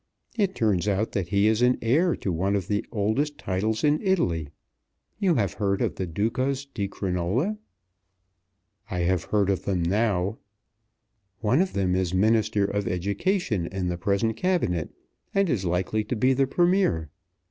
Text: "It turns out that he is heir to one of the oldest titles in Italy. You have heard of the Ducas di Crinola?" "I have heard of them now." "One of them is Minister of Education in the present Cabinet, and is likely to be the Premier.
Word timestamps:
"It 0.35 0.55
turns 0.55 0.87
out 0.87 1.11
that 1.11 1.27
he 1.27 1.45
is 1.45 1.61
heir 1.79 2.15
to 2.15 2.31
one 2.31 2.55
of 2.55 2.67
the 2.67 2.83
oldest 2.91 3.37
titles 3.37 3.83
in 3.83 4.01
Italy. 4.01 4.49
You 5.19 5.35
have 5.35 5.53
heard 5.53 5.79
of 5.79 5.93
the 5.93 6.07
Ducas 6.07 6.65
di 6.65 6.87
Crinola?" 6.87 7.59
"I 8.89 9.01
have 9.01 9.25
heard 9.25 9.51
of 9.51 9.65
them 9.65 9.83
now." 9.83 10.39
"One 11.41 11.61
of 11.61 11.73
them 11.73 11.95
is 11.95 12.15
Minister 12.15 12.65
of 12.65 12.87
Education 12.87 13.67
in 13.67 13.89
the 13.89 13.97
present 13.99 14.37
Cabinet, 14.37 14.89
and 15.35 15.47
is 15.51 15.65
likely 15.65 16.03
to 16.05 16.15
be 16.15 16.33
the 16.33 16.47
Premier. 16.47 17.11